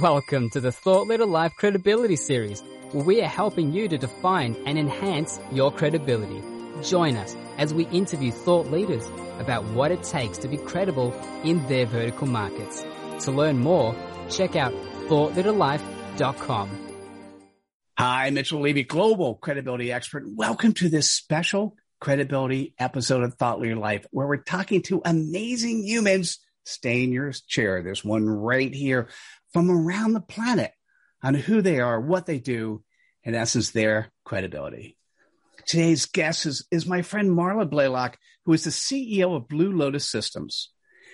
[0.00, 2.60] Welcome to the Thought Leader Life Credibility Series,
[2.92, 6.42] where we are helping you to define and enhance your credibility.
[6.82, 9.06] Join us as we interview thought leaders
[9.38, 11.14] about what it takes to be credible
[11.44, 12.84] in their vertical markets.
[13.20, 13.96] To learn more,
[14.28, 14.74] check out
[15.08, 16.88] thoughtleaderlife.com.
[17.96, 20.24] Hi, Mitchell Levy, global credibility expert.
[20.26, 25.84] Welcome to this special credibility episode of Thought Leader Life, where we're talking to amazing
[25.84, 26.38] humans.
[26.66, 27.82] Stay in your chair.
[27.82, 29.08] There's one right here
[29.52, 30.72] from around the planet
[31.22, 32.82] on who they are, what they do,
[33.22, 34.96] in essence, their credibility.
[35.64, 40.08] Today's guest is, is my friend Marla Blaylock, who is the CEO of Blue Lotus
[40.08, 40.70] Systems.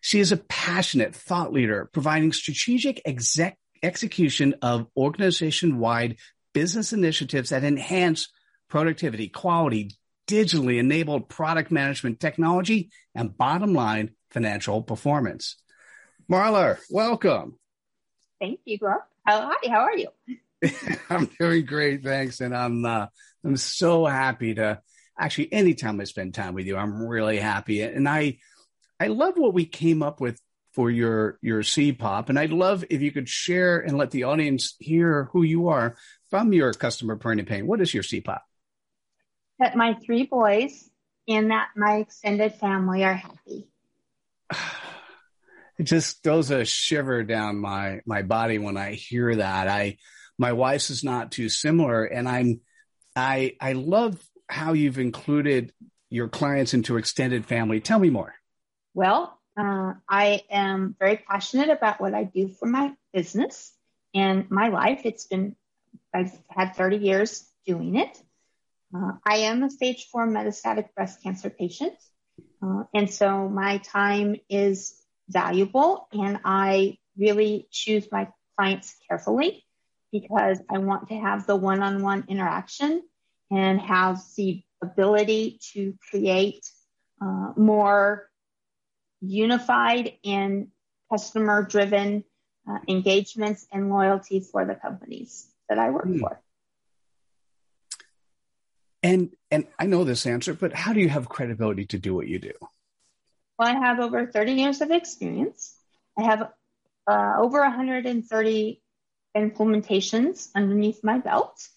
[0.00, 6.16] She is a passionate thought leader, providing strategic exec- execution of organization wide
[6.54, 8.28] business initiatives that enhance
[8.68, 9.92] productivity, quality,
[10.26, 15.56] digitally enabled product management technology, and bottom line financial performance.
[16.30, 17.58] Marla, welcome.
[18.38, 18.98] Thank you, Greg.
[19.24, 20.08] How, hi, how are you?
[21.10, 22.42] I'm doing great, thanks.
[22.42, 23.06] And I'm uh,
[23.42, 24.82] I'm so happy to
[25.18, 27.80] actually anytime I spend time with you, I'm really happy.
[27.80, 28.36] And I
[29.00, 30.38] I love what we came up with
[30.72, 32.28] for your your CPOP.
[32.28, 35.96] And I'd love if you could share and let the audience hear who you are
[36.28, 37.66] from your customer pain and pain.
[37.66, 38.40] What is your CPOP?
[39.60, 40.90] That my three boys
[41.26, 43.70] and that my extended family are happy.
[45.78, 49.68] It just throws a shiver down my my body when I hear that.
[49.68, 49.98] I
[50.38, 52.60] my wife's is not too similar, and I'm
[53.14, 55.72] I I love how you've included
[56.10, 57.80] your clients into extended family.
[57.80, 58.34] Tell me more.
[58.94, 63.72] Well, uh, I am very passionate about what I do for my business
[64.14, 65.02] and my life.
[65.04, 65.56] It's been
[66.14, 68.18] I've had 30 years doing it.
[68.94, 71.94] Uh, I am a stage four metastatic breast cancer patient.
[72.62, 74.94] Uh, and so my time is
[75.28, 79.64] valuable and I really choose my clients carefully
[80.12, 83.02] because I want to have the one on one interaction
[83.50, 86.64] and have the ability to create
[87.20, 88.28] uh, more
[89.20, 90.68] unified and
[91.10, 92.24] customer driven
[92.68, 96.20] uh, engagements and loyalty for the companies that I work mm.
[96.20, 96.40] for.
[99.06, 102.26] And and I know this answer, but how do you have credibility to do what
[102.26, 102.52] you do?
[103.56, 105.76] Well, I have over 30 years of experience.
[106.18, 106.50] I have
[107.06, 108.82] uh, over 130
[109.36, 111.68] implementations underneath my belt.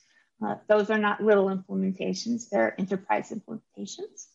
[0.44, 4.26] Uh, those are not little implementations, they're enterprise implementations.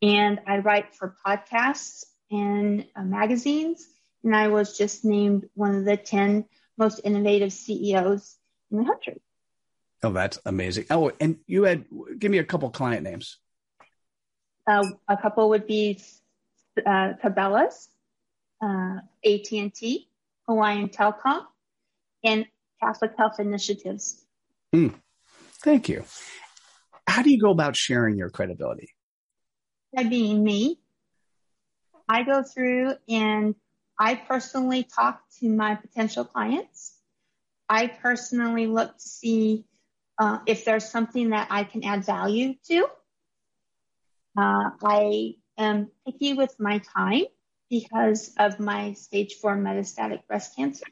[0.00, 3.86] And I write for podcasts and uh, magazines.
[4.24, 6.46] And I was just named one of the 10
[6.78, 8.36] most innovative CEOs
[8.70, 9.20] in the country.
[10.02, 10.86] Oh, that's amazing.
[10.90, 11.84] Oh, and you had,
[12.18, 13.38] give me a couple client names.
[14.66, 16.00] Uh, a couple would be
[16.78, 17.88] uh, Cabela's,
[18.62, 20.08] uh, AT&T,
[20.48, 21.46] Hawaiian Telcom,
[22.24, 22.46] and
[22.80, 24.24] Catholic Health Initiatives.
[24.74, 24.94] Mm,
[25.62, 26.04] thank you.
[27.06, 28.94] How do you go about sharing your credibility?
[29.94, 30.78] By being me.
[32.08, 33.54] I go through and
[33.98, 36.98] I personally talk to my potential clients.
[37.68, 39.64] I personally look to see
[40.22, 42.86] uh, if there's something that I can add value to.
[44.38, 47.24] Uh, I am picky with my time
[47.68, 50.86] because of my stage four metastatic breast cancer.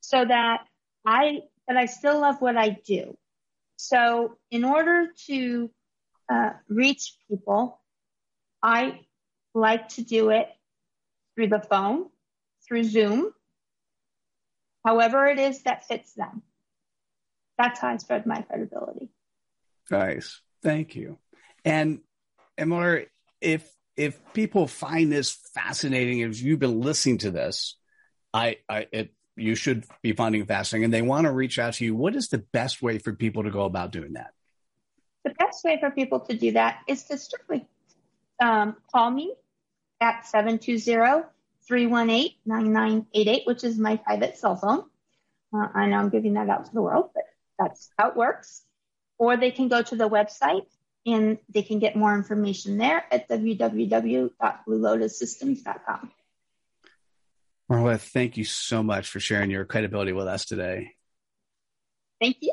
[0.00, 0.66] So that
[1.06, 3.16] I, but I still love what I do.
[3.76, 5.70] So in order to
[6.28, 7.80] uh, reach people,
[8.60, 9.06] I
[9.54, 10.48] like to do it
[11.36, 12.06] through the phone,
[12.66, 13.30] through Zoom,
[14.84, 16.42] however it is that fits them.
[17.58, 19.08] That's how I spread my credibility.
[19.90, 20.40] Nice.
[20.62, 21.18] Thank you.
[21.64, 22.00] And
[22.58, 23.00] Emma,
[23.40, 27.76] if if people find this fascinating, if you've been listening to this,
[28.32, 31.74] I, I it, you should be finding it fascinating, and they want to reach out
[31.74, 31.94] to you.
[31.94, 34.32] What is the best way for people to go about doing that?
[35.24, 37.66] The best way for people to do that is to strictly
[38.40, 39.34] um, call me
[40.00, 40.24] at
[41.68, 44.84] 720-318-9988, which is my private cell phone.
[45.54, 47.24] Uh, I know I'm giving that out to the world, but
[47.58, 48.62] that's how it works.
[49.18, 50.64] Or they can go to the website
[51.06, 56.10] and they can get more information there at www.bluelotussystems.com.
[57.70, 60.90] Marla, thank you so much for sharing your credibility with us today.
[62.20, 62.52] Thank you.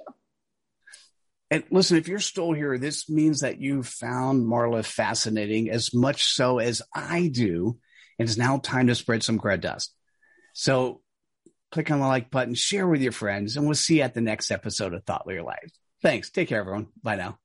[1.52, 6.24] And listen, if you're still here, this means that you found Marla fascinating as much
[6.24, 7.78] so as I do.
[8.18, 9.94] And it's now time to spread some cred dust.
[10.54, 11.03] So
[11.74, 14.22] click on the like button, share with your friends, and we'll see you at the
[14.22, 15.72] next episode of Thought Leader Life.
[16.02, 16.30] Thanks.
[16.30, 16.88] Take care, everyone.
[17.02, 17.40] Bye now.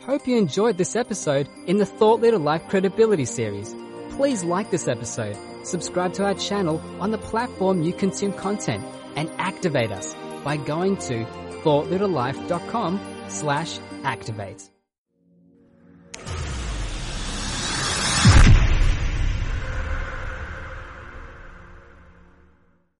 [0.00, 3.74] Hope you enjoyed this episode in the Thought Leader Life Credibility series.
[4.16, 8.84] Please like this episode subscribe to our channel on the platform you consume content,
[9.14, 11.24] and activate us by going to
[11.62, 14.68] thoughtleaderlife.com slash activate.